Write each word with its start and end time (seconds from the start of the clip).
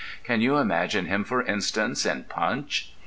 Can 0.23 0.41
you 0.41 0.57
imagine 0.57 1.05
him, 1.05 1.23
for 1.23 1.43
instance, 1.43 2.07
in 2.07 2.23
Punch? 2.23 2.91